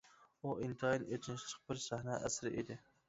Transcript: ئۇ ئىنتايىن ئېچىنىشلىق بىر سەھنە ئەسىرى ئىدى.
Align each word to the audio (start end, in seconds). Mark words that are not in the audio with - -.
ئۇ 0.45 0.53
ئىنتايىن 0.67 1.05
ئېچىنىشلىق 1.09 1.61
بىر 1.69 1.83
سەھنە 1.85 2.17
ئەسىرى 2.23 2.55
ئىدى. 2.63 2.79